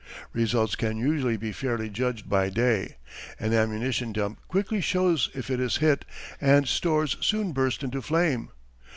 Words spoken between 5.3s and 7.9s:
if it is hit and stores soon burst